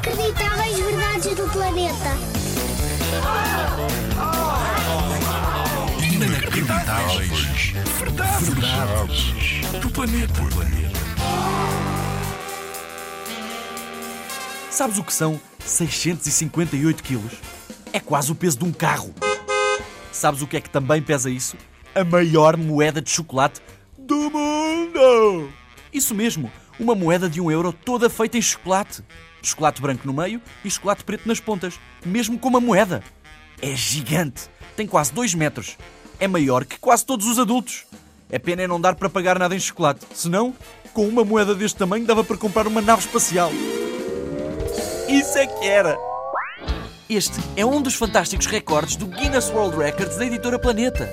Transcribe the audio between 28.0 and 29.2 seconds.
feita em chocolate.